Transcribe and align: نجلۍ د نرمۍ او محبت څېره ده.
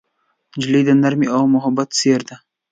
نجلۍ 0.57 0.81
د 0.85 0.89
نرمۍ 1.01 1.27
او 1.35 1.41
محبت 1.55 1.89
څېره 1.99 2.23
ده. 2.29 2.37